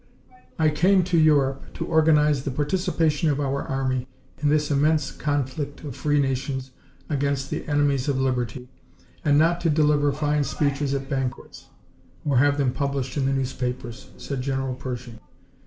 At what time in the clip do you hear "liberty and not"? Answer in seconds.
8.19-9.61